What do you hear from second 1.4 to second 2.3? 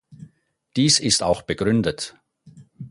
begründet.